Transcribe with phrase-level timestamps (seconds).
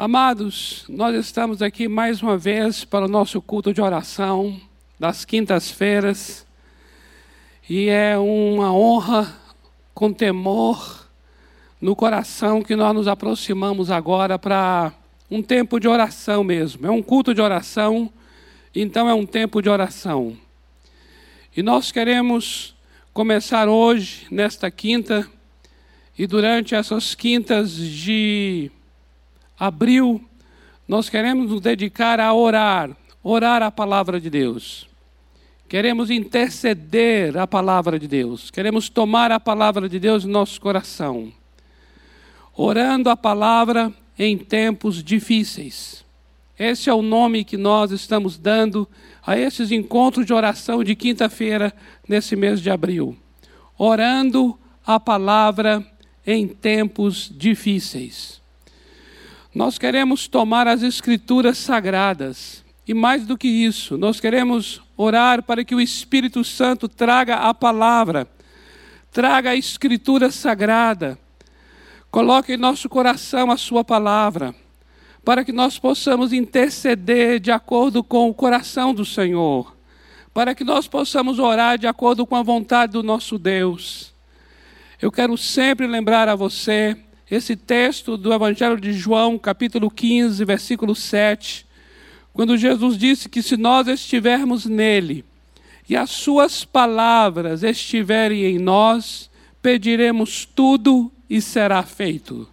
[0.00, 4.56] Amados, nós estamos aqui mais uma vez para o nosso culto de oração
[4.96, 6.46] das quintas-feiras
[7.68, 9.36] e é uma honra
[9.92, 11.04] com temor
[11.80, 14.92] no coração que nós nos aproximamos agora para
[15.28, 16.86] um tempo de oração mesmo.
[16.86, 18.08] É um culto de oração,
[18.72, 20.38] então é um tempo de oração.
[21.56, 22.72] E nós queremos
[23.12, 25.28] começar hoje, nesta quinta,
[26.16, 28.70] e durante essas quintas de
[29.58, 30.24] abril,
[30.86, 34.88] nós queremos nos dedicar a orar, orar a palavra de Deus.
[35.68, 38.50] Queremos interceder a palavra de Deus.
[38.50, 41.30] Queremos tomar a palavra de Deus no nosso coração.
[42.56, 46.04] Orando a palavra em tempos difíceis.
[46.58, 48.88] Esse é o nome que nós estamos dando
[49.24, 51.72] a esses encontros de oração de quinta-feira,
[52.08, 53.16] nesse mês de abril.
[53.76, 55.86] Orando a palavra
[56.26, 58.40] em tempos difíceis.
[59.54, 62.64] Nós queremos tomar as Escrituras sagradas.
[62.86, 67.52] E mais do que isso, nós queremos orar para que o Espírito Santo traga a
[67.52, 68.26] palavra,
[69.12, 71.18] traga a Escritura sagrada,
[72.10, 74.54] coloque em nosso coração a Sua palavra,
[75.22, 79.76] para que nós possamos interceder de acordo com o coração do Senhor,
[80.32, 84.14] para que nós possamos orar de acordo com a vontade do nosso Deus.
[85.00, 86.96] Eu quero sempre lembrar a você
[87.30, 91.66] esse texto do Evangelho de João, capítulo 15, versículo 7,
[92.32, 95.24] quando Jesus disse que se nós estivermos nele
[95.88, 102.48] e as suas palavras estiverem em nós, pediremos tudo e será feito.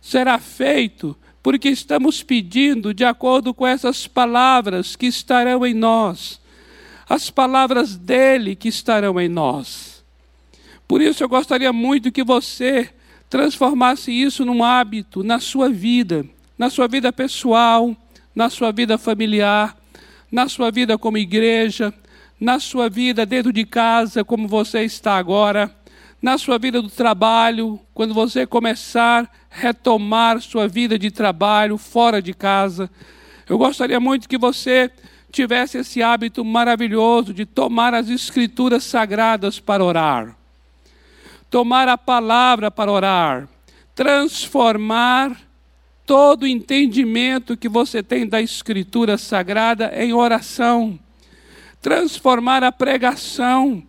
[0.00, 6.40] Será feito porque estamos pedindo de acordo com essas palavras que estarão em nós,
[7.08, 10.04] as palavras dele que estarão em nós.
[10.86, 12.90] Por isso eu gostaria muito que você
[13.30, 16.26] transformasse isso num hábito na sua vida,
[16.58, 17.96] na sua vida pessoal,
[18.34, 19.76] na sua vida familiar,
[20.30, 21.94] na sua vida como igreja,
[22.40, 25.72] na sua vida dentro de casa, como você está agora,
[26.20, 32.20] na sua vida do trabalho, quando você começar a retomar sua vida de trabalho fora
[32.20, 32.90] de casa.
[33.48, 34.90] Eu gostaria muito que você
[35.30, 40.39] tivesse esse hábito maravilhoso de tomar as escrituras sagradas para orar
[41.50, 43.48] tomar a palavra para orar,
[43.94, 45.36] transformar
[46.06, 50.98] todo o entendimento que você tem da Escritura Sagrada em oração,
[51.82, 53.82] transformar a pregação.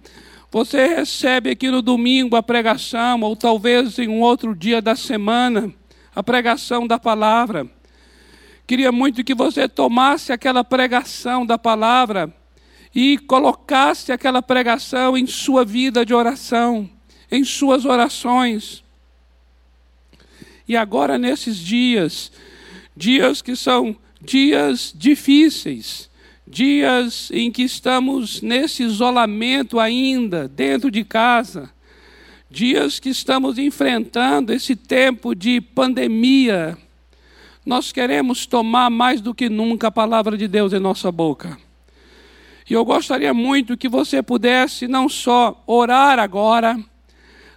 [0.52, 5.72] Você recebe aqui no domingo a pregação, ou talvez em um outro dia da semana,
[6.14, 7.70] a pregação da palavra.
[8.66, 12.34] Queria muito que você tomasse aquela pregação da palavra
[12.94, 16.90] e colocasse aquela pregação em sua vida de oração
[17.32, 18.84] em suas orações.
[20.68, 22.32] E agora, nesses dias,
[22.96, 26.10] dias que são dias difíceis,
[26.46, 31.72] dias em que estamos nesse isolamento ainda, dentro de casa,
[32.50, 36.78] dias que estamos enfrentando esse tempo de pandemia,
[37.66, 41.58] nós queremos tomar mais do que nunca a palavra de Deus em nossa boca.
[42.70, 46.80] E eu gostaria muito que você pudesse não só orar agora,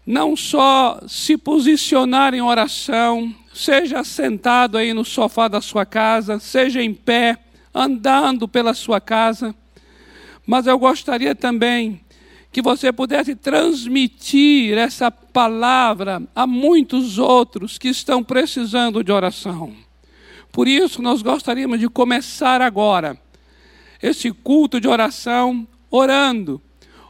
[0.06, 6.82] não só se posicionar em oração, seja sentado aí no sofá da sua casa, seja
[6.82, 7.38] em pé,
[7.74, 9.54] andando pela sua casa,
[10.46, 12.00] mas eu gostaria também
[12.52, 19.74] que você pudesse transmitir essa palavra a muitos outros que estão precisando de oração.
[20.52, 23.18] Por isso, nós gostaríamos de começar agora
[24.00, 26.62] esse culto de oração orando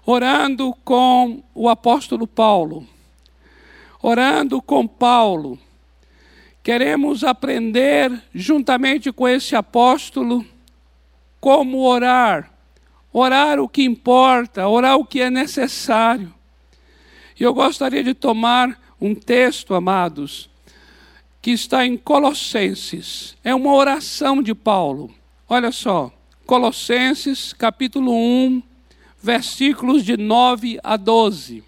[0.06, 2.86] orando com o apóstolo Paulo,
[4.02, 5.58] orando com Paulo.
[6.62, 10.44] Queremos aprender, juntamente com esse apóstolo,
[11.40, 12.50] como orar,
[13.12, 16.32] orar o que importa, orar o que é necessário.
[17.38, 20.48] E eu gostaria de tomar um texto, amados,
[21.42, 23.36] que está em Colossenses.
[23.44, 25.10] É uma oração de Paulo.
[25.46, 26.10] Olha só,
[26.46, 28.62] Colossenses, capítulo 1,
[29.24, 31.64] versículos de 9 a 12.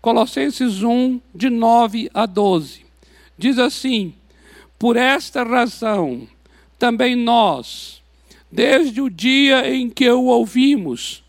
[0.00, 2.86] Colossenses 1, de 9 a 12.
[3.36, 4.14] Diz assim:
[4.78, 6.28] Por esta razão,
[6.78, 8.00] também nós,
[8.50, 11.24] desde o dia em que o ouvimos,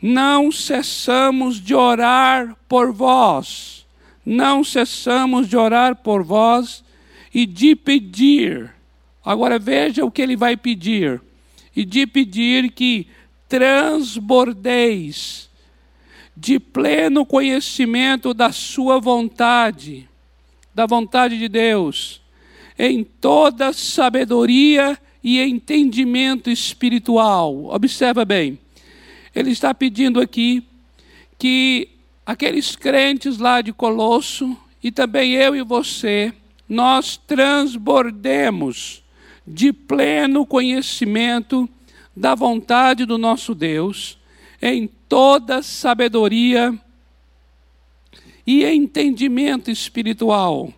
[0.00, 3.84] não cessamos de orar por vós,
[4.24, 6.84] não cessamos de orar por vós
[7.34, 8.72] e de pedir.
[9.24, 11.20] Agora veja o que ele vai pedir:
[11.74, 13.08] e de pedir que
[13.52, 15.50] transbordeis
[16.34, 20.08] de pleno conhecimento da Sua vontade,
[20.74, 22.22] da vontade de Deus,
[22.78, 27.66] em toda sabedoria e entendimento espiritual.
[27.66, 28.58] Observa bem,
[29.34, 30.66] ele está pedindo aqui
[31.38, 31.90] que
[32.24, 36.32] aqueles crentes lá de Colosso, e também eu e você,
[36.66, 39.04] nós transbordemos
[39.46, 41.68] de pleno conhecimento
[42.14, 44.18] da vontade do nosso Deus,
[44.60, 46.78] em toda sabedoria
[48.46, 50.72] e entendimento espiritual,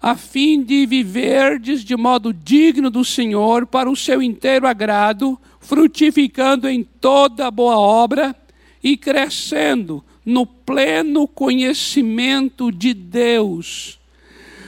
[0.00, 6.68] a fim de viverdes de modo digno do Senhor para o seu inteiro agrado, frutificando
[6.68, 8.36] em toda boa obra
[8.82, 13.98] e crescendo no pleno conhecimento de Deus,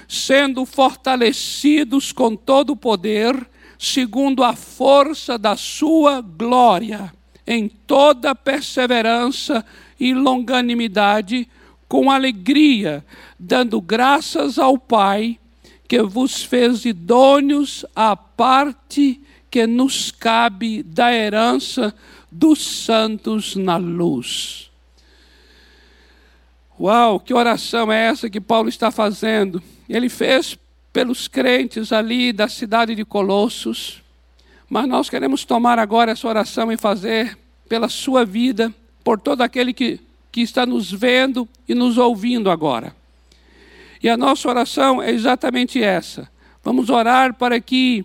[0.08, 3.34] sendo fortalecidos com todo o poder,
[3.78, 7.12] segundo a força da sua glória,
[7.46, 9.64] em toda perseverança
[9.98, 11.48] e longanimidade,
[11.88, 13.04] com alegria,
[13.38, 15.38] dando graças ao Pai,
[15.86, 19.20] que vos fez idôneos à parte
[19.50, 21.94] que nos cabe da herança
[22.30, 24.70] dos santos na luz.
[26.78, 29.62] Uau, que oração é essa que Paulo está fazendo?
[29.88, 30.56] Ele fez
[30.98, 34.02] pelos crentes ali da cidade de Colossos,
[34.68, 38.74] mas nós queremos tomar agora essa oração e fazer pela sua vida,
[39.04, 40.00] por todo aquele que
[40.32, 42.96] que está nos vendo e nos ouvindo agora.
[44.02, 46.28] E a nossa oração é exatamente essa.
[46.64, 48.04] Vamos orar para que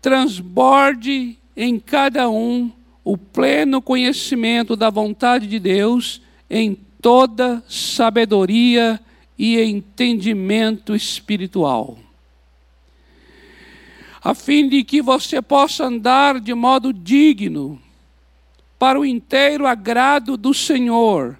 [0.00, 2.70] transborde em cada um
[3.02, 9.00] o pleno conhecimento da vontade de Deus em toda sabedoria
[9.36, 12.03] e entendimento espiritual.
[14.24, 17.78] A fim de que você possa andar de modo digno
[18.78, 21.38] para o inteiro agrado do Senhor,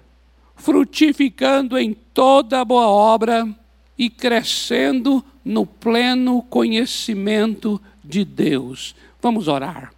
[0.55, 3.49] frutificando em toda boa obra
[3.97, 8.95] e crescendo no pleno conhecimento de Deus.
[9.19, 9.91] Vamos orar.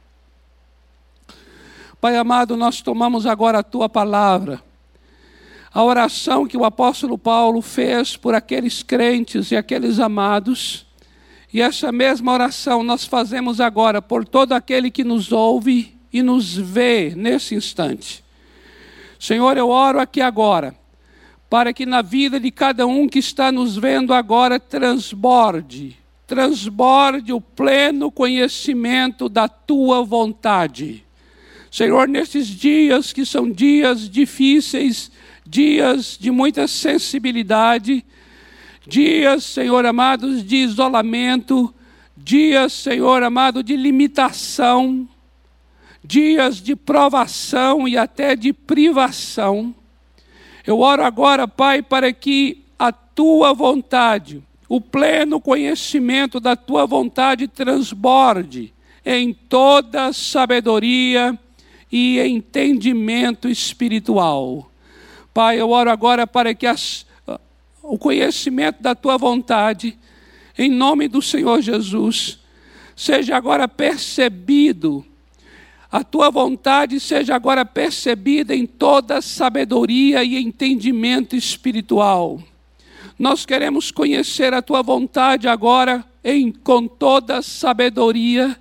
[1.99, 4.63] Pai amado, nós tomamos agora a tua palavra,
[5.73, 10.86] a oração que o apóstolo Paulo fez por aqueles crentes e aqueles amados,
[11.57, 16.55] e essa mesma oração nós fazemos agora por todo aquele que nos ouve e nos
[16.55, 18.23] vê nesse instante.
[19.19, 20.75] Senhor, eu oro aqui agora,
[21.49, 27.41] para que na vida de cada um que está nos vendo agora transborde, transborde o
[27.41, 31.03] pleno conhecimento da tua vontade.
[31.71, 35.11] Senhor, nesses dias que são dias difíceis,
[35.43, 38.05] dias de muita sensibilidade,
[38.87, 41.73] dias, Senhor amados, de isolamento,
[42.15, 45.07] dias, Senhor amado, de limitação,
[46.03, 49.75] dias de provação e até de privação.
[50.65, 57.47] Eu oro agora, Pai, para que a tua vontade, o pleno conhecimento da tua vontade
[57.47, 58.73] transborde
[59.05, 61.37] em toda sabedoria
[61.91, 64.69] e entendimento espiritual.
[65.33, 67.05] Pai, eu oro agora para que as,
[67.87, 69.97] o conhecimento da tua vontade,
[70.57, 72.39] em nome do Senhor Jesus,
[72.95, 75.05] seja agora percebido
[75.91, 82.43] a tua vontade seja agora percebida em toda sabedoria e entendimento espiritual.
[83.17, 88.59] Nós queremos conhecer a tua vontade agora em com toda sabedoria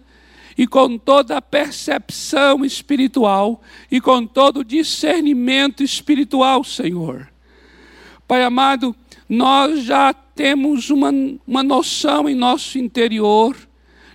[0.57, 3.61] e com toda percepção espiritual
[3.91, 7.29] e com todo discernimento espiritual, Senhor.
[8.27, 8.95] Pai amado,
[9.29, 11.13] nós já temos uma,
[11.47, 13.57] uma noção em nosso interior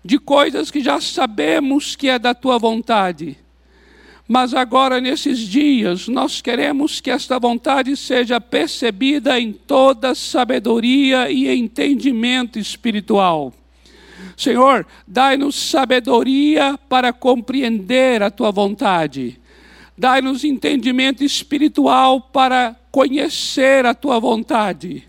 [0.03, 3.37] de coisas que já sabemos que é da tua vontade.
[4.27, 11.49] Mas agora, nesses dias, nós queremos que esta vontade seja percebida em toda sabedoria e
[11.49, 13.53] entendimento espiritual.
[14.37, 19.39] Senhor, dai-nos sabedoria para compreender a tua vontade.
[19.97, 25.07] Dai-nos entendimento espiritual para conhecer a tua vontade.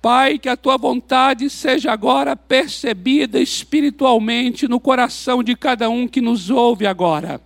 [0.00, 6.20] Pai, que a tua vontade seja agora percebida espiritualmente no coração de cada um que
[6.20, 7.40] nos ouve agora.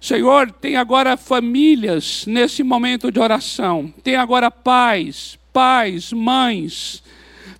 [0.00, 7.02] Senhor, tem agora famílias nesse momento de oração, tem agora pais, pais, mães,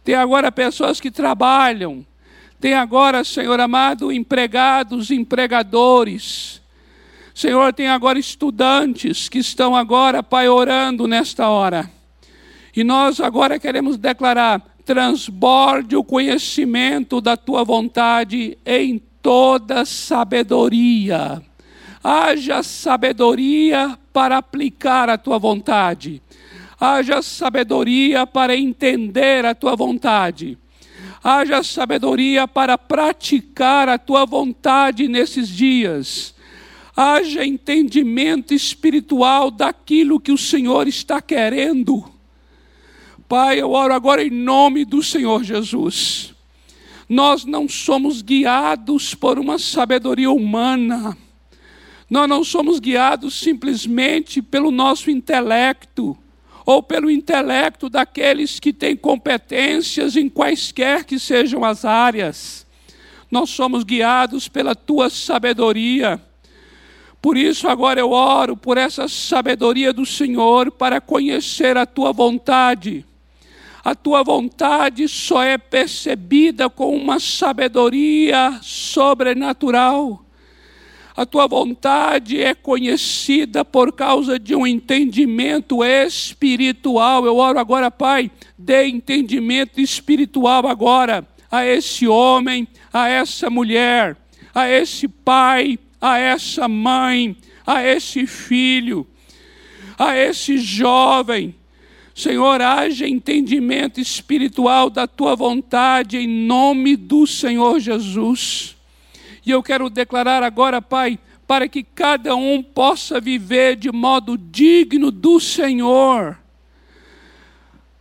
[0.03, 2.05] tem agora pessoas que trabalham,
[2.59, 6.60] tem agora, Senhor amado, empregados, empregadores.
[7.41, 11.91] Senhor, tem agora estudantes que estão agora, Pai, orando nesta hora.
[12.77, 21.43] E nós agora queremos declarar: transborde o conhecimento da tua vontade em toda sabedoria.
[22.05, 26.21] Haja sabedoria para aplicar a tua vontade.
[26.79, 30.59] Haja sabedoria para entender a tua vontade.
[31.25, 36.39] haja sabedoria para praticar a tua vontade nesses dias.
[37.03, 42.05] Haja entendimento espiritual daquilo que o Senhor está querendo.
[43.27, 46.35] Pai, eu oro agora em nome do Senhor Jesus.
[47.09, 51.17] Nós não somos guiados por uma sabedoria humana.
[52.11, 56.15] Nós não somos guiados simplesmente pelo nosso intelecto
[56.67, 62.67] ou pelo intelecto daqueles que têm competências em quaisquer que sejam as áreas.
[63.31, 66.29] Nós somos guiados pela tua sabedoria.
[67.21, 73.05] Por isso, agora eu oro por essa sabedoria do Senhor para conhecer a tua vontade.
[73.85, 80.25] A tua vontade só é percebida com uma sabedoria sobrenatural.
[81.17, 87.27] A tua vontade é conhecida por causa de um entendimento espiritual.
[87.27, 94.17] Eu oro agora, Pai, dê entendimento espiritual agora a esse homem, a essa mulher,
[94.55, 99.07] a esse pai, a essa mãe, a esse filho,
[99.99, 101.55] a esse jovem.
[102.15, 108.77] Senhor, haja entendimento espiritual da tua vontade em nome do Senhor Jesus.
[109.45, 115.11] E eu quero declarar agora, Pai, para que cada um possa viver de modo digno
[115.11, 116.39] do Senhor,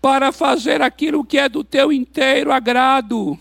[0.02, 3.40] para fazer aquilo que é do teu inteiro agrado.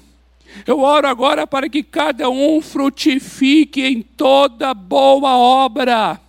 [0.67, 6.21] Eu oro agora para que cada um frutifique em toda boa obra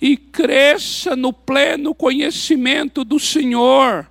[0.00, 4.08] e cresça no pleno conhecimento do Senhor.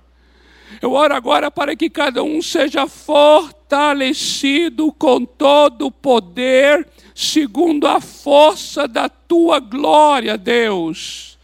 [0.80, 8.00] Eu oro agora para que cada um seja fortalecido com todo o poder segundo a
[8.00, 11.36] força da tua glória, Deus,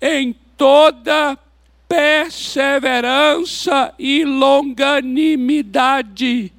[0.00, 1.38] em toda
[1.88, 6.52] perseverança e longanimidade.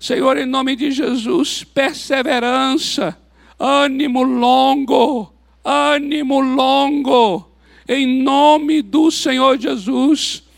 [0.00, 3.16] Senhor, em nome de Jesus, perseverança,
[3.58, 5.32] ânimo longo,
[5.64, 7.50] ânimo longo,
[7.88, 10.48] em nome do Senhor Jesus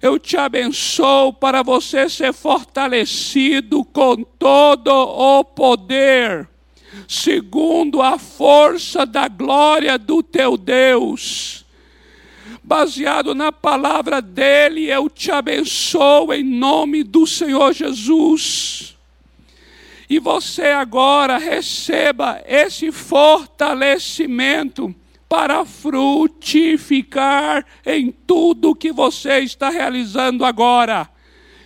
[0.00, 6.48] eu te abençoo para você ser fortalecido com todo o poder,
[7.06, 11.64] segundo a força da glória do teu Deus.
[12.68, 18.94] Baseado na palavra dele, eu te abençoo em nome do Senhor Jesus.
[20.06, 24.94] E você agora receba esse fortalecimento
[25.26, 31.08] para frutificar em tudo que você está realizando agora,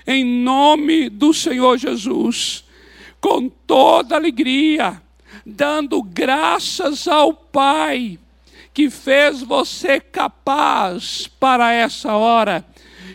[0.07, 2.65] em nome do Senhor Jesus,
[3.21, 5.03] com toda alegria,
[5.45, 8.21] dando graças ao Pai
[8.75, 12.65] que fez você capaz para essa hora,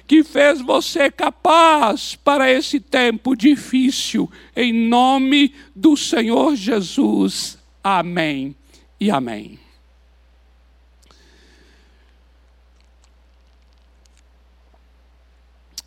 [0.05, 7.57] que fez você capaz para esse tempo difícil, em nome do Senhor Jesus.
[7.83, 8.55] Amém
[8.99, 9.59] e amém.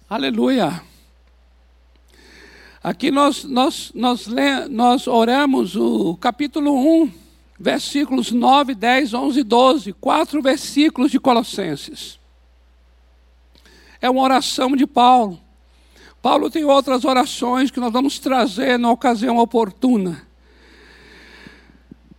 [0.09, 0.83] Aleluia.
[2.83, 4.27] Aqui nós, nós, nós,
[4.69, 6.75] nós oramos o capítulo
[7.05, 7.13] 1,
[7.61, 12.19] versículos 9, 10, 11 e 12, quatro versículos de Colossenses.
[14.01, 15.39] É uma oração de Paulo.
[16.23, 20.27] Paulo tem outras orações que nós vamos trazer na ocasião oportuna.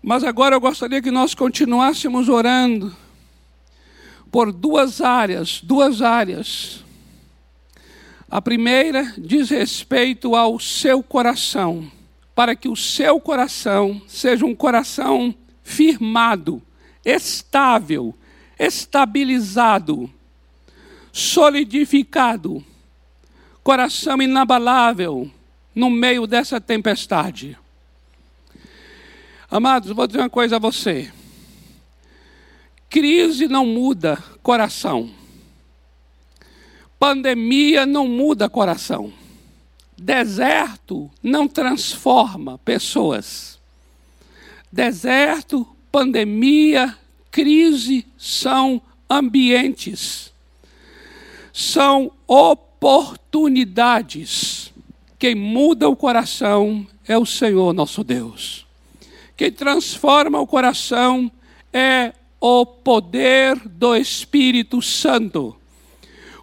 [0.01, 2.95] Mas agora eu gostaria que nós continuássemos orando
[4.31, 6.83] por duas áreas, duas áreas
[8.31, 11.91] a primeira diz respeito ao seu coração,
[12.41, 15.31] para que o seu coração seja um coração
[15.61, 16.59] firmado,
[17.05, 18.15] estável,
[18.57, 20.11] estabilizado,
[21.13, 22.65] solidificado,
[23.63, 25.29] coração inabalável
[25.75, 27.55] no meio dessa tempestade.
[29.47, 31.13] Amados, vou dizer uma coisa a você.
[32.89, 35.11] Crise não muda coração.
[36.97, 39.13] Pandemia não muda coração.
[40.03, 43.59] Deserto não transforma pessoas.
[44.71, 46.97] Deserto, pandemia,
[47.29, 50.33] crise são ambientes,
[51.53, 54.73] são oportunidades.
[55.19, 58.65] Quem muda o coração é o Senhor nosso Deus.
[59.37, 61.31] Quem transforma o coração
[61.71, 65.60] é o poder do Espírito Santo.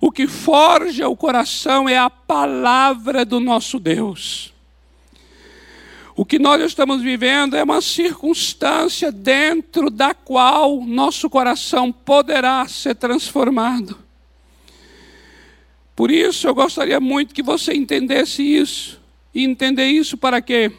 [0.00, 4.52] O que forja o coração é a palavra do nosso Deus.
[6.14, 12.97] O que nós estamos vivendo é uma circunstância dentro da qual nosso coração poderá ser
[12.97, 13.99] transformado.
[15.95, 19.00] Por isso eu gostaria muito que você entendesse isso.
[19.35, 20.73] E entender isso para quê?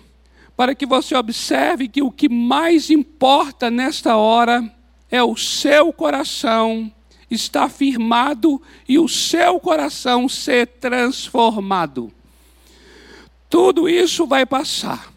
[0.56, 4.64] Para que você observe que o que mais importa nesta hora
[5.10, 6.92] é o seu coração
[7.30, 12.12] estar firmado e o seu coração ser transformado.
[13.50, 15.12] Tudo isso vai passar,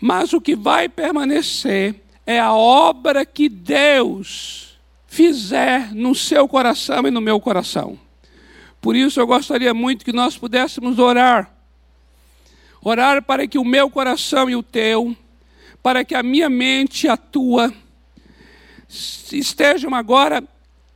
[0.00, 7.10] mas o que vai permanecer é a obra que Deus fizer no seu coração e
[7.10, 7.98] no meu coração.
[8.80, 11.50] Por isso eu gostaria muito que nós pudéssemos orar.
[12.82, 15.16] Orar para que o meu coração e o teu,
[15.82, 17.72] para que a minha mente e a tua
[18.88, 20.42] estejam agora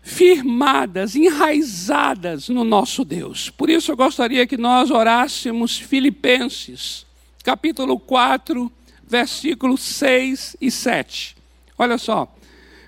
[0.09, 3.51] firmadas, enraizadas no nosso Deus.
[3.51, 7.05] Por isso eu gostaria que nós orássemos Filipenses,
[7.45, 8.73] capítulo 4,
[9.07, 11.37] versículos 6 e 7.
[11.77, 12.35] Olha só.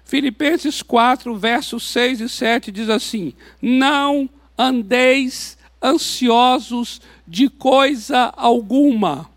[0.02, 9.30] Filipenses 4, versos 6 e 7 diz assim: Não andeis ansiosos de coisa alguma.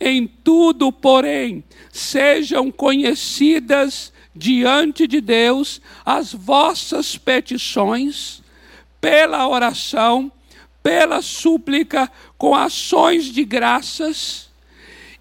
[0.00, 8.42] Em tudo, porém, sejam conhecidas diante de Deus as vossas petições,
[8.98, 10.32] pela oração,
[10.82, 14.48] pela súplica, com ações de graças,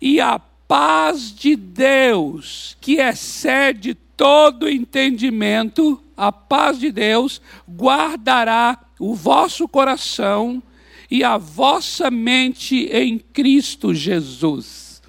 [0.01, 9.13] e a paz de Deus, que excede todo entendimento, a paz de Deus guardará o
[9.13, 10.63] vosso coração
[11.11, 15.01] e a vossa mente em Cristo Jesus.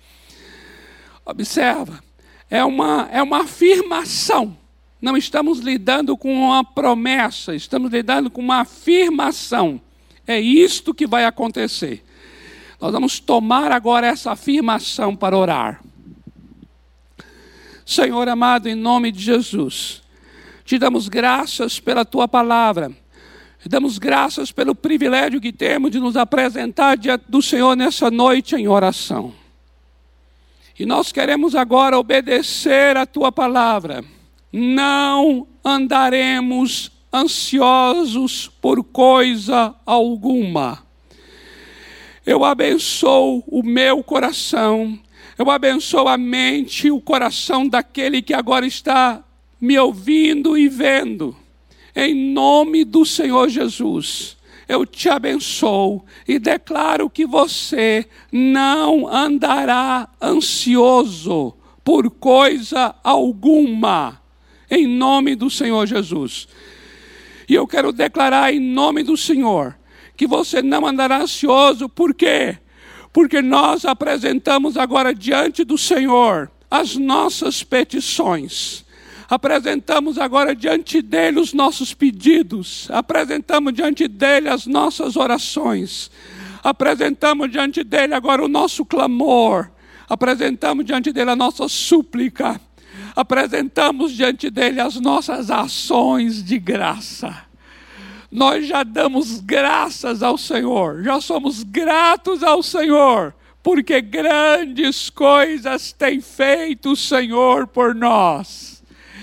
[1.24, 2.02] Observa,
[2.50, 4.58] é uma, é uma afirmação.
[5.00, 9.80] Não estamos lidando com uma promessa, estamos lidando com uma afirmação.
[10.26, 12.04] É isto que vai acontecer.
[12.80, 15.82] Nós vamos tomar agora essa afirmação para orar.
[17.86, 20.02] Senhor amado, em nome de Jesus,
[20.64, 22.92] te damos graças pela tua palavra.
[23.60, 28.54] Te damos graças pelo privilégio que temos de nos apresentar diante do Senhor nessa noite
[28.54, 29.39] em oração.
[30.80, 34.04] E nós queremos agora obedecer a tua palavra.
[34.52, 40.90] Não andaremos ansiosos por coisa alguma
[42.30, 44.98] eu abençoo o meu coração,
[45.38, 49.24] eu abençoo a mente e o coração daquele que agora está
[49.60, 51.34] me ouvindo e vendo.
[51.94, 54.36] Em nome do Senhor Jesus,
[54.70, 64.22] eu te abençoo e declaro que você não andará ansioso por coisa alguma.
[64.70, 66.46] Em nome do Senhor Jesus.
[67.48, 69.76] E eu quero declarar em nome do Senhor
[70.16, 72.56] que você não andará ansioso, por quê?
[73.12, 78.84] Porque nós apresentamos agora diante do Senhor as nossas petições.
[79.30, 86.10] Apresentamos agora diante dele os nossos pedidos, apresentamos diante dele as nossas orações,
[86.64, 89.70] apresentamos diante dele agora o nosso clamor,
[90.08, 92.60] apresentamos diante dele a nossa súplica,
[93.14, 97.44] apresentamos diante dele as nossas ações de graça.
[98.32, 106.20] Nós já damos graças ao Senhor, já somos gratos ao Senhor, porque grandes coisas tem
[106.20, 108.79] feito o Senhor por nós,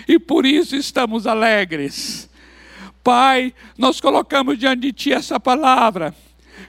[0.08, 2.30] e por isso estamos alegres.
[3.04, 6.14] Pai, nós colocamos diante de Ti essa palavra.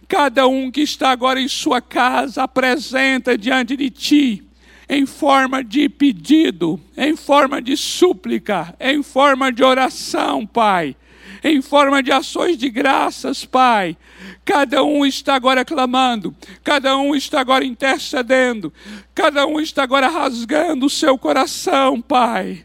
[0.07, 4.45] Cada um que está agora em sua casa apresenta diante de Ti,
[4.89, 10.97] em forma de pedido, em forma de súplica, em forma de oração, Pai
[11.43, 13.97] em forma de ações de graças, Pai.
[14.45, 18.73] Cada um está agora clamando, cada um está agora intercedendo,
[19.15, 22.65] cada um está agora rasgando o seu coração, Pai.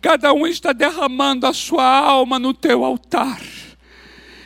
[0.00, 3.40] Cada um está derramando a sua alma no teu altar.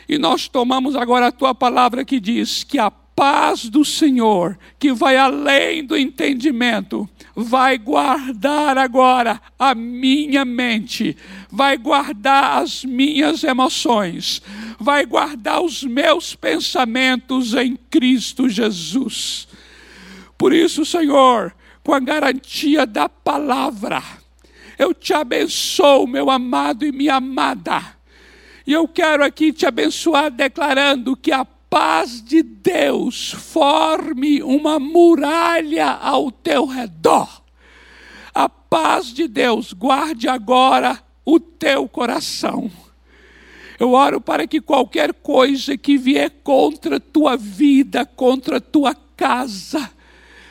[0.07, 4.93] E nós tomamos agora a tua palavra que diz que a paz do Senhor, que
[4.93, 11.17] vai além do entendimento, vai guardar agora a minha mente,
[11.51, 14.41] vai guardar as minhas emoções,
[14.79, 19.49] vai guardar os meus pensamentos em Cristo Jesus.
[20.37, 21.53] Por isso, Senhor,
[21.83, 24.01] com a garantia da palavra,
[24.77, 27.83] eu te abençoo, meu amado e minha amada.
[28.65, 35.91] E eu quero aqui te abençoar declarando que a paz de Deus forme uma muralha
[35.91, 37.43] ao teu redor.
[38.33, 42.71] A paz de Deus guarde agora o teu coração.
[43.79, 49.89] Eu oro para que qualquer coisa que vier contra tua vida, contra tua casa,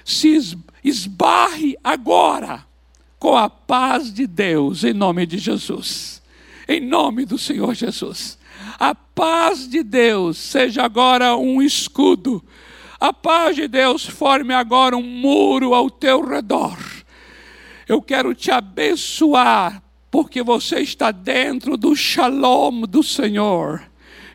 [0.05, 0.39] se
[0.83, 2.65] esbarre agora
[3.19, 6.23] com a paz de Deus, em nome de Jesus.
[6.67, 8.38] Em nome do Senhor Jesus.
[8.79, 12.45] A paz de Deus seja agora um escudo.
[13.01, 16.79] A paz de Deus forme agora um muro ao teu redor.
[17.89, 23.83] Eu quero te abençoar, porque você está dentro do shalom do Senhor.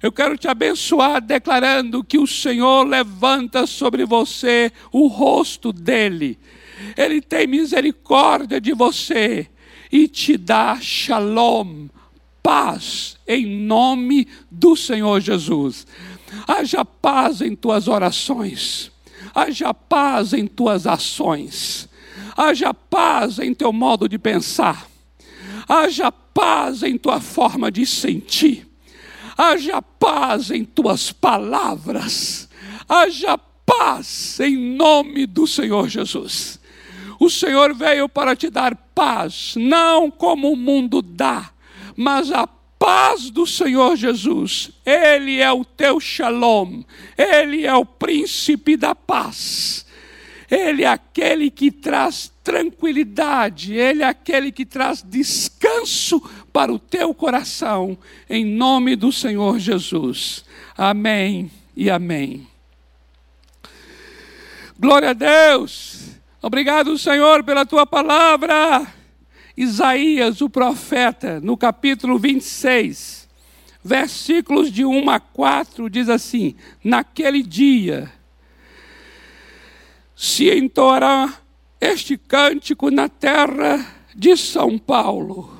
[0.01, 6.38] Eu quero te abençoar declarando que o Senhor levanta sobre você o rosto dele.
[6.97, 9.47] Ele tem misericórdia de você
[9.89, 11.88] e te dá shalom,
[12.43, 15.88] paz, em nome do Senhor Jesus.
[16.45, 18.91] Haja paz em tuas orações,
[19.34, 21.88] haja paz em tuas ações,
[22.36, 24.86] haja paz em teu modo de pensar,
[25.67, 28.67] haja paz em tua forma de sentir.
[29.36, 32.47] Haja paz em tuas palavras,
[32.88, 36.60] haja paz em nome do Senhor Jesus.
[37.19, 41.52] O Senhor veio para te dar paz, não como o mundo dá,
[41.95, 44.71] mas a paz do Senhor Jesus.
[44.86, 46.84] Ele é o teu shalom,
[47.17, 49.86] ele é o príncipe da paz.
[50.51, 57.12] Ele é aquele que traz tranquilidade, Ele é aquele que traz descanso para o teu
[57.13, 57.97] coração,
[58.29, 60.45] em nome do Senhor Jesus.
[60.77, 62.47] Amém e amém.
[64.77, 66.19] Glória a Deus.
[66.39, 68.86] Obrigado, Senhor, pela tua palavra.
[69.55, 73.29] Isaías, o profeta, no capítulo 26,
[73.83, 78.11] versículos de 1 a 4, diz assim: Naquele dia
[80.15, 81.39] se entoará
[81.79, 83.85] este cântico na terra
[84.15, 85.53] de São Paulo.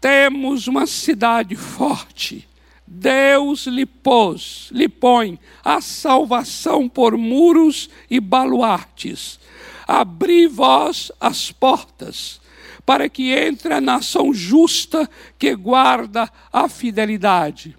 [0.00, 2.48] Temos uma cidade forte.
[2.86, 9.40] Deus lhe pôs, lhe põe a salvação por muros e baluartes.
[9.88, 12.41] Abri vós as portas,
[12.84, 17.76] para que entre a nação justa que guarda a fidelidade.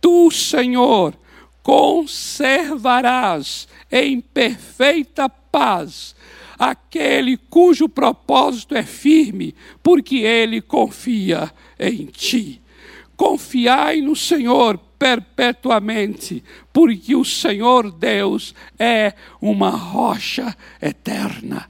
[0.00, 1.14] Tu, Senhor,
[1.62, 6.14] conservarás em perfeita paz
[6.58, 12.60] aquele cujo propósito é firme, porque ele confia em ti.
[13.16, 21.68] Confiai no Senhor perpetuamente, porque o Senhor Deus é uma rocha eterna.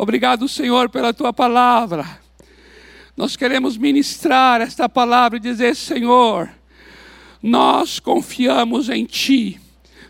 [0.00, 2.18] Obrigado, Senhor, pela tua palavra.
[3.14, 6.48] Nós queremos ministrar esta palavra e dizer: Senhor,
[7.42, 9.60] nós confiamos em Ti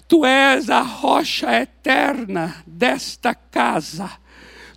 [0.07, 4.11] Tu és a rocha eterna desta casa.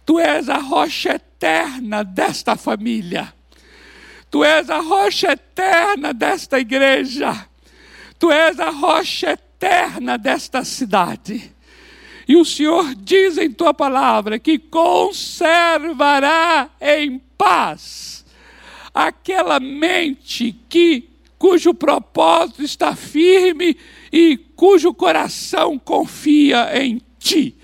[0.03, 3.33] Tu és a rocha eterna desta família.
[4.31, 7.47] Tu és a rocha eterna desta igreja.
[8.19, 11.51] Tu és a rocha eterna desta cidade.
[12.27, 15.89] E o Senhor diz em tua palavra que conservará
[16.79, 18.23] em paz
[18.93, 23.75] aquela mente que cujo propósito está firme
[24.11, 27.55] e cujo coração confia em Ti.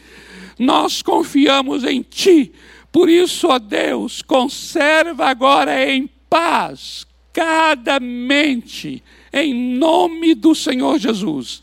[0.57, 2.51] Nós confiamos em Ti,
[2.91, 11.61] por isso, ó Deus, conserva agora em paz cada mente, em nome do Senhor Jesus.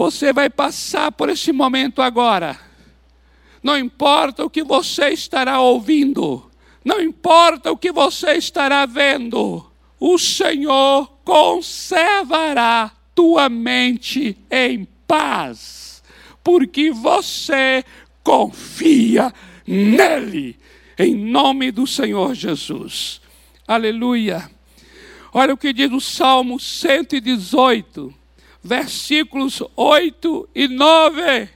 [0.00, 2.58] Você vai passar por esse momento agora.
[3.62, 6.50] Não importa o que você estará ouvindo,
[6.82, 9.62] não importa o que você estará vendo,
[9.98, 16.02] o Senhor conservará tua mente em paz,
[16.42, 17.84] porque você
[18.24, 19.30] confia
[19.66, 20.58] nele,
[20.98, 23.20] em nome do Senhor Jesus.
[23.68, 24.50] Aleluia.
[25.30, 28.14] Olha o que diz o Salmo 118,
[28.62, 31.48] versículos 8 e 9.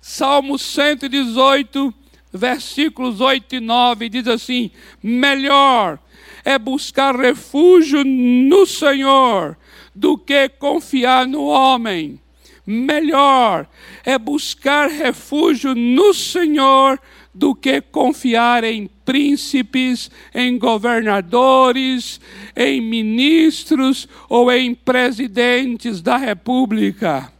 [0.00, 1.92] Salmo 118,
[2.32, 4.70] versículos 8 e 9 diz assim:
[5.02, 5.98] Melhor
[6.44, 9.56] é buscar refúgio no Senhor
[9.94, 12.20] do que confiar no homem.
[12.66, 13.68] Melhor
[14.04, 17.00] é buscar refúgio no Senhor
[17.36, 22.20] do que confiar em príncipes, em governadores,
[22.56, 27.30] em ministros ou em presidentes da república.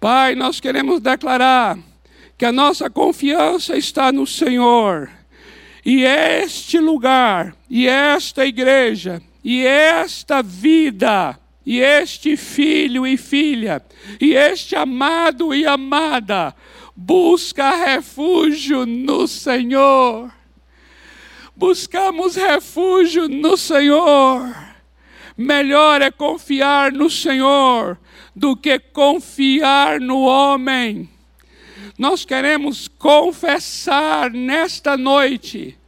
[0.00, 1.78] Pai, nós queremos declarar
[2.36, 5.10] que a nossa confiança está no Senhor.
[5.84, 13.82] E este lugar, e esta igreja, e esta vida, e este filho e filha,
[14.20, 16.54] e este amado e amada,
[16.94, 20.32] busca refúgio no Senhor.
[21.56, 24.54] Buscamos refúgio no Senhor.
[25.36, 27.98] Melhor é confiar no Senhor
[28.34, 31.08] do que confiar no homem.
[31.98, 35.78] Nós queremos confessar nesta noite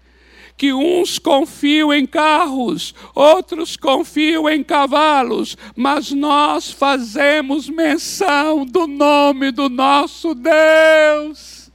[0.56, 9.50] que uns confiam em carros, outros confiam em cavalos, mas nós fazemos menção do nome
[9.50, 11.70] do nosso Deus.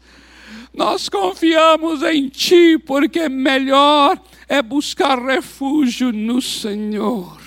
[0.73, 7.39] Nós confiamos em Ti, porque melhor é buscar refúgio no Senhor.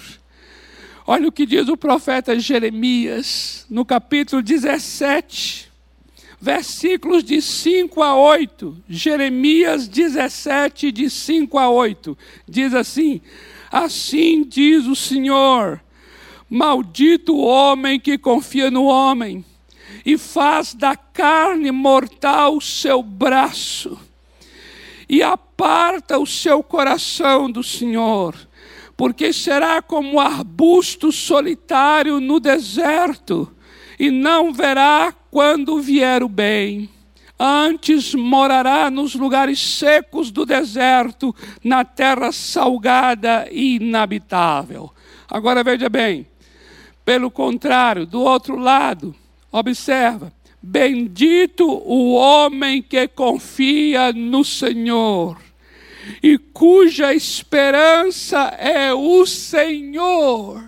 [1.06, 5.73] Olha o que diz o profeta Jeremias, no capítulo 17
[6.44, 8.76] versículos de 5 a 8.
[8.86, 12.18] Jeremias 17, de 5 a 8.
[12.46, 13.22] Diz assim:
[13.72, 15.82] Assim diz o Senhor:
[16.48, 19.42] Maldito o homem que confia no homem
[20.04, 23.98] e faz da carne mortal o seu braço
[25.08, 28.36] e aparta o seu coração do Senhor,
[28.94, 33.50] porque será como arbusto solitário no deserto
[33.98, 36.88] e não verá quando vier o bem.
[37.36, 44.92] Antes morará nos lugares secos do deserto, na terra salgada e inabitável.
[45.28, 46.24] Agora veja bem,
[47.04, 49.12] pelo contrário, do outro lado,
[49.50, 55.36] observa: Bendito o homem que confia no Senhor
[56.22, 60.62] e cuja esperança é o Senhor.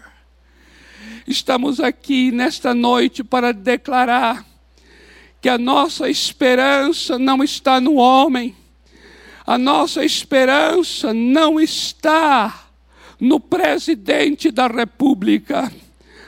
[1.25, 4.56] Estamos aqui nesta noite para declarar
[5.47, 8.53] que a nossa esperança não está no homem,
[9.47, 12.67] a nossa esperança não está
[13.21, 15.73] no presidente da República,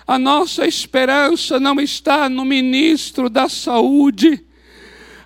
[0.07, 4.46] a nossa esperança não está no ministro da Saúde,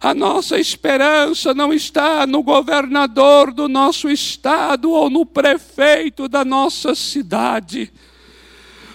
[0.00, 6.94] a nossa esperança não está no governador do nosso estado ou no prefeito da nossa
[6.94, 7.92] cidade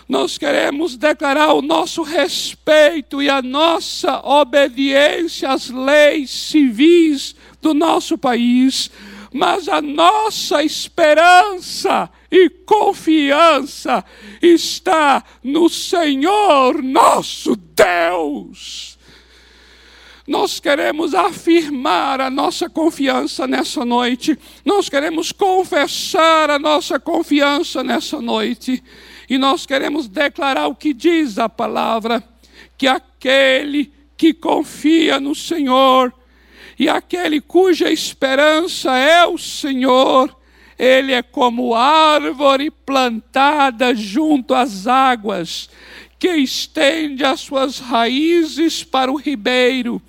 [0.07, 8.17] nós queremos declarar o nosso respeito e a nossa obediência às leis civis do nosso
[8.17, 8.89] país,
[9.33, 14.03] mas a nossa esperança e confiança
[14.41, 18.96] está no Senhor nosso Deus.
[20.27, 28.19] Nós queremos afirmar a nossa confiança nessa noite, nós queremos confessar a nossa confiança nessa
[28.19, 28.83] noite.
[29.29, 32.21] E nós queremos declarar o que diz a palavra:
[32.77, 36.13] que aquele que confia no Senhor
[36.77, 40.35] e aquele cuja esperança é o Senhor,
[40.77, 45.69] ele é como árvore plantada junto às águas,
[46.19, 50.01] que estende as suas raízes para o ribeiro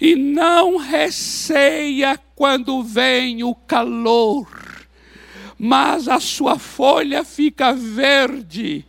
[0.00, 4.70] e não receia quando vem o calor
[5.62, 8.86] mas a sua folha fica verde.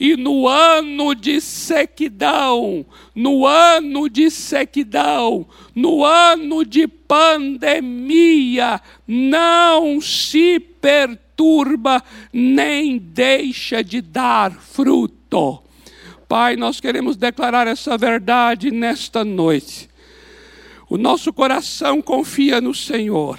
[0.00, 10.58] E no ano de sequidão, no ano de sequidão, no ano de pandemia, não se
[10.58, 15.62] perturba nem deixa de dar fruto.
[16.28, 19.88] Pai, nós queremos declarar essa verdade nesta noite.
[20.88, 23.38] O nosso coração confia no Senhor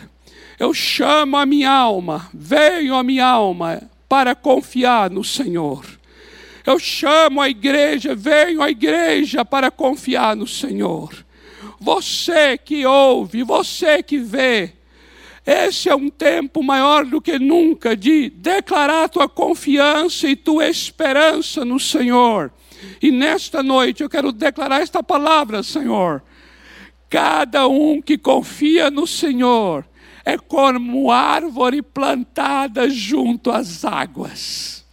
[0.58, 5.86] eu chamo a minha alma, venho a minha alma para confiar no Senhor.
[6.66, 11.14] Eu chamo a igreja, venho à igreja para confiar no Senhor.
[11.80, 14.74] Você que ouve, você que vê,
[15.46, 21.66] esse é um tempo maior do que nunca de declarar tua confiança e tua esperança
[21.66, 22.52] no Senhor.
[23.02, 26.24] E nesta noite eu quero declarar esta palavra, Senhor.
[27.10, 29.86] Cada um que confia no Senhor,
[30.26, 34.84] é como árvore plantada junto às águas.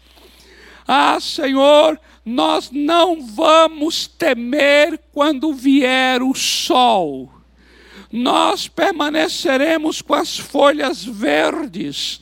[0.86, 7.32] Ah, Senhor, nós não vamos temer quando vier o sol.
[8.12, 12.20] Nós permaneceremos com as folhas verdes,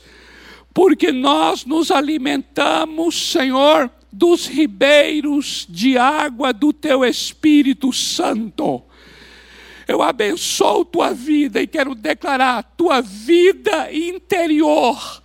[0.72, 8.82] porque nós nos alimentamos, Senhor, dos ribeiros de água do teu Espírito Santo.
[9.86, 15.22] Eu abençoo tua vida e quero declarar tua vida interior,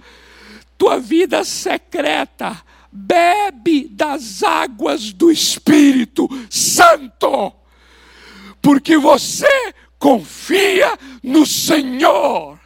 [0.78, 2.63] tua vida secreta.
[2.91, 7.54] Bebe das águas do Espírito Santo,
[8.62, 12.58] porque você confia no Senhor.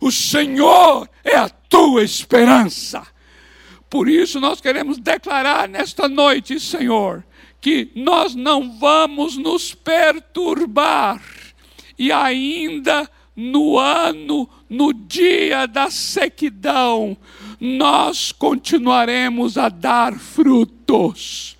[0.00, 3.13] O Senhor é a tua esperança.
[3.94, 7.24] Por isso nós queremos declarar nesta noite, Senhor,
[7.60, 11.22] que nós não vamos nos perturbar
[11.96, 17.16] e ainda no ano, no dia da sequidão,
[17.60, 21.56] nós continuaremos a dar frutos.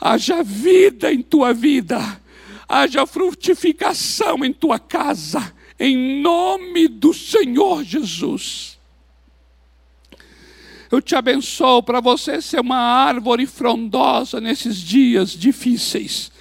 [0.00, 2.22] Haja vida em tua vida,
[2.68, 8.78] haja frutificação em tua casa, em nome do Senhor Jesus.
[10.90, 16.32] Eu te abençoo para você ser uma árvore frondosa nesses dias difíceis.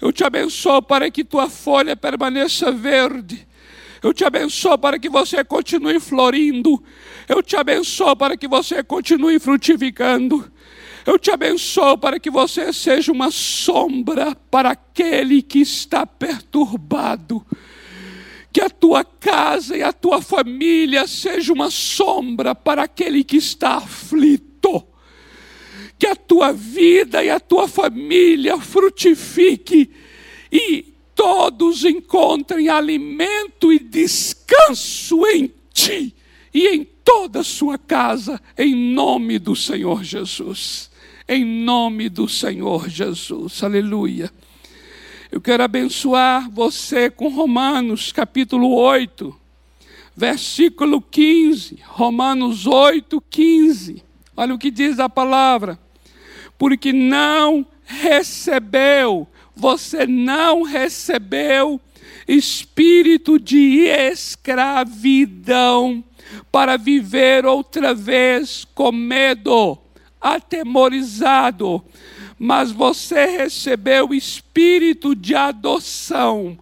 [0.00, 3.46] Eu te abençoo para que tua folha permaneça verde.
[4.00, 6.82] Eu te abençoo para que você continue florindo.
[7.28, 10.50] Eu te abençoo para que você continue frutificando.
[11.04, 17.44] Eu te abençoo para que você seja uma sombra para aquele que está perturbado
[18.52, 23.76] que a tua casa e a tua família seja uma sombra para aquele que está
[23.76, 24.86] aflito.
[25.98, 29.90] Que a tua vida e a tua família frutifique
[30.50, 36.14] e todos encontrem alimento e descanso em ti
[36.52, 40.90] e em toda a sua casa, em nome do Senhor Jesus.
[41.26, 43.62] Em nome do Senhor Jesus.
[43.62, 44.30] Aleluia.
[45.32, 49.34] Eu quero abençoar você com Romanos capítulo 8,
[50.14, 51.78] versículo 15.
[51.86, 54.04] Romanos 8, 15.
[54.36, 55.78] Olha o que diz a palavra.
[56.58, 61.80] Porque não recebeu, você não recebeu
[62.28, 64.44] espírito de escravidão
[66.52, 69.78] para viver outra vez com medo,
[70.20, 71.82] atemorizado
[72.42, 76.58] mas você recebeu o espírito de adoção,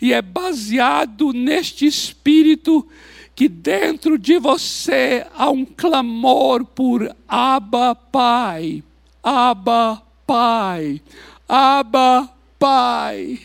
[0.00, 2.86] e é baseado neste espírito
[3.34, 8.84] que dentro de você há um clamor por Abba Pai,
[9.20, 11.02] Abba Pai,
[11.48, 13.40] Abba Pai.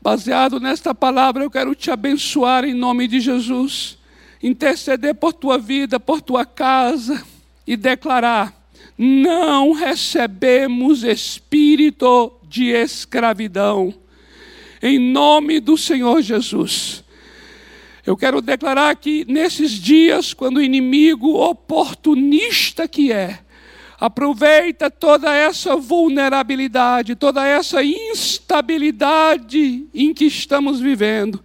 [0.00, 3.98] Baseado nesta palavra, eu quero te abençoar em nome de Jesus,
[4.40, 7.20] interceder por tua vida, por tua casa
[7.66, 8.59] e declarar
[9.02, 13.94] não recebemos espírito de escravidão.
[14.82, 17.02] Em nome do Senhor Jesus.
[18.04, 23.38] Eu quero declarar que nesses dias, quando o inimigo oportunista que é,
[23.98, 31.42] aproveita toda essa vulnerabilidade, toda essa instabilidade em que estamos vivendo,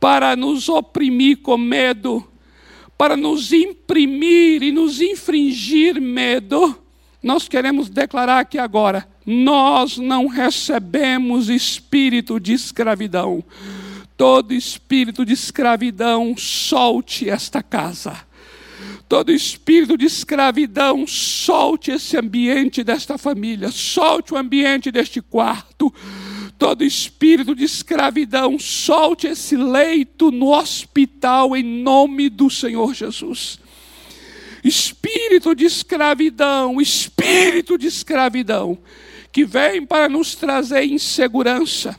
[0.00, 2.28] para nos oprimir com medo,
[3.00, 6.78] para nos imprimir e nos infringir medo,
[7.22, 13.42] nós queremos declarar aqui agora: nós não recebemos espírito de escravidão.
[14.18, 18.20] Todo espírito de escravidão, solte esta casa.
[19.08, 25.90] Todo espírito de escravidão, solte esse ambiente desta família, solte o ambiente deste quarto
[26.60, 33.58] todo espírito de escravidão, solte esse leito no hospital em nome do Senhor Jesus.
[34.62, 38.76] Espírito de escravidão, espírito de escravidão,
[39.32, 41.98] que vem para nos trazer insegurança,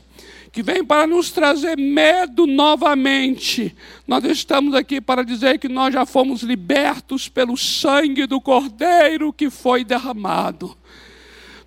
[0.52, 3.74] que vem para nos trazer medo novamente.
[4.06, 9.50] Nós estamos aqui para dizer que nós já fomos libertos pelo sangue do Cordeiro que
[9.50, 10.76] foi derramado.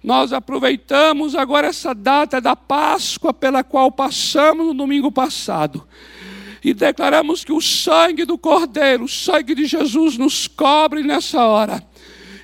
[0.06, 5.88] Nós aproveitamos agora essa data da Páscoa pela qual passamos no domingo passado.
[6.64, 11.84] E declaramos que o sangue do Cordeiro, o sangue de Jesus, nos cobre nessa hora.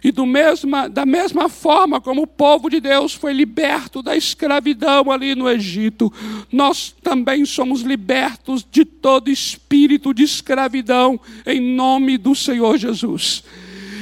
[0.04, 5.36] E mesma, da mesma forma como o povo de Deus foi liberto da escravidão ali
[5.36, 6.12] no Egito,
[6.52, 13.44] nós também somos libertos de todo espírito de escravidão, em nome do Senhor Jesus.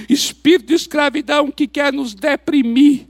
[0.08, 3.09] Espírito de escravidão que quer nos deprimir,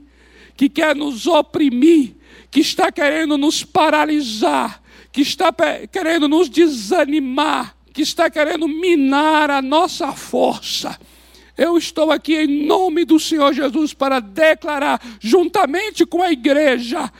[0.60, 2.16] que quer nos oprimir,
[2.50, 5.50] que está querendo nos paralisar, que está
[5.90, 11.00] querendo nos desanimar, que está querendo minar a nossa força.
[11.56, 17.10] Eu estou aqui em nome do Senhor Jesus para declarar, juntamente com a igreja,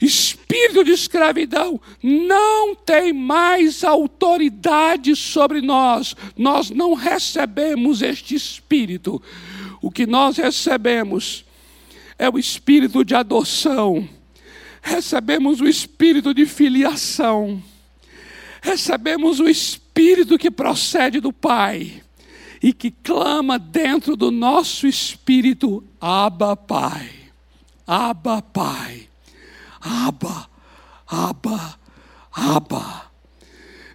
[0.00, 6.14] espírito de escravidão não tem mais autoridade sobre nós.
[6.38, 9.20] Nós não recebemos este espírito.
[9.82, 11.44] O que nós recebemos
[12.18, 14.08] é o espírito de adoção.
[14.82, 17.62] Recebemos o espírito de filiação.
[18.62, 22.02] Recebemos o espírito que procede do Pai
[22.62, 27.10] e que clama dentro do nosso espírito: Abba, Pai.
[27.86, 29.08] Abba, Pai.
[29.80, 30.48] Abba,
[31.06, 31.78] Abba,
[32.32, 33.10] Abba.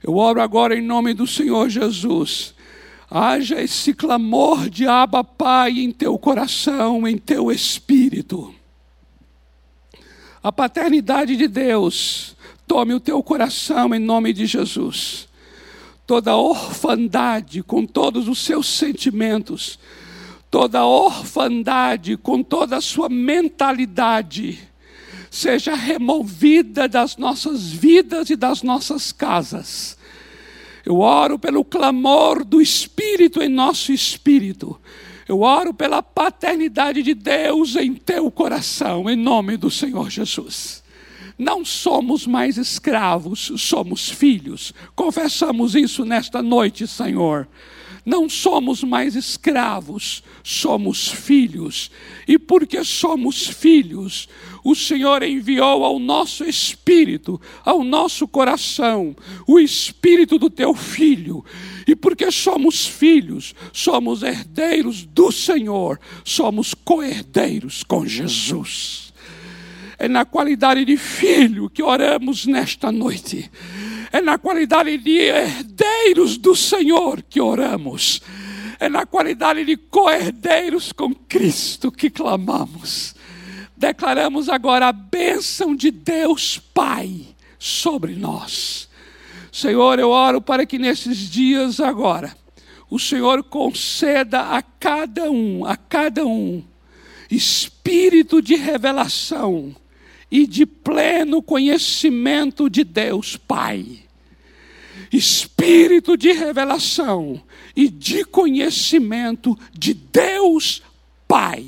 [0.04, 2.54] Eu oro agora em nome do Senhor Jesus
[3.10, 8.54] haja esse clamor de Abba Pai em teu coração, em teu espírito.
[10.42, 12.36] A paternidade de Deus
[12.68, 15.28] tome o teu coração em nome de Jesus.
[16.06, 19.80] Toda orfandade com todos os seus sentimentos,
[20.50, 24.60] toda orfandade com toda a sua mentalidade,
[25.30, 29.99] seja removida das nossas vidas e das nossas casas.
[30.86, 34.80] Eu oro pelo clamor do Espírito em nosso espírito.
[35.28, 40.84] Eu oro pela paternidade de Deus em teu coração, em nome do Senhor Jesus.
[41.38, 44.74] Não somos mais escravos, somos filhos.
[44.96, 47.48] Confessamos isso nesta noite, Senhor.
[48.06, 51.92] Não somos mais escravos, somos filhos.
[52.28, 54.28] E porque somos filhos,
[54.64, 59.16] o Senhor enviou ao nosso espírito, ao nosso coração,
[59.48, 61.44] o espírito do teu filho.
[61.88, 69.14] E porque somos filhos, somos herdeiros do Senhor, somos co-herdeiros com Jesus.
[69.98, 73.52] É na qualidade de filho que oramos nesta noite.
[74.12, 78.22] É na qualidade de herdeiros do Senhor que oramos.
[78.80, 83.14] É na qualidade de co-herdeiros com Cristo que clamamos.
[83.80, 87.22] Declaramos agora a bênção de Deus Pai
[87.58, 88.90] sobre nós.
[89.54, 92.36] Senhor, eu oro para que nesses dias agora,
[92.90, 96.62] o Senhor conceda a cada um, a cada um,
[97.32, 99.74] espírito de revelação
[100.30, 104.00] e de pleno conhecimento de Deus Pai.
[105.10, 107.42] Espírito de revelação
[107.74, 110.84] e de conhecimento de Deus
[111.26, 111.66] Pai,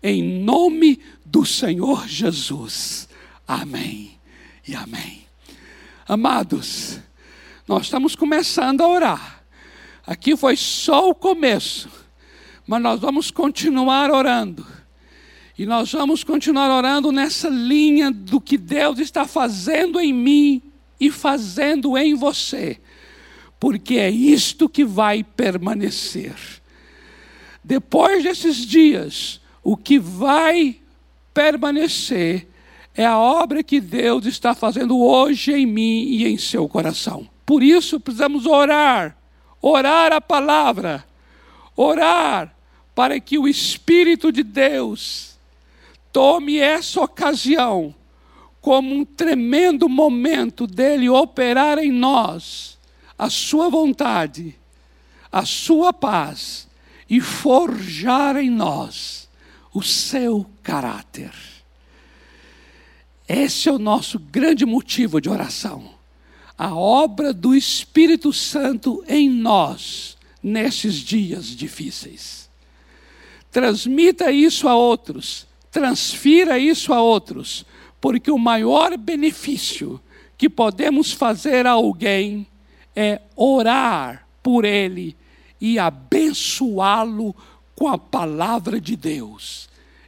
[0.00, 3.08] em nome do Senhor Jesus.
[3.46, 4.18] Amém
[4.66, 5.22] e amém.
[6.06, 6.98] Amados,
[7.68, 9.44] nós estamos começando a orar.
[10.04, 11.88] Aqui foi só o começo,
[12.66, 14.66] mas nós vamos continuar orando
[15.56, 20.62] e nós vamos continuar orando nessa linha do que Deus está fazendo em mim
[20.98, 22.80] e fazendo em você,
[23.60, 26.34] porque é isto que vai permanecer.
[27.62, 30.80] Depois desses dias, o que vai
[31.32, 32.48] permanecer
[32.94, 37.28] é a obra que Deus está fazendo hoje em mim e em seu coração.
[37.46, 39.16] Por isso precisamos orar,
[39.60, 41.04] orar a palavra,
[41.76, 42.54] orar
[42.94, 45.30] para que o Espírito de Deus
[46.12, 47.94] Tome essa ocasião
[48.60, 52.78] como um tremendo momento dele operar em nós
[53.16, 54.58] a sua vontade,
[55.30, 56.68] a sua paz
[57.08, 59.28] e forjar em nós
[59.72, 61.32] o seu caráter.
[63.28, 65.94] Esse é o nosso grande motivo de oração.
[66.56, 72.48] A obra do Espírito Santo em nós nesses dias difíceis.
[73.50, 77.64] Transmita isso a outros transfira isso a outros,
[78.00, 80.00] porque o maior benefício
[80.36, 82.46] que podemos fazer a alguém
[82.94, 85.16] é orar por ele
[85.60, 87.34] e abençoá-lo
[87.76, 89.68] com a palavra de Deus,